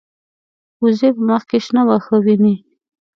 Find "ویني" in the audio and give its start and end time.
2.25-2.55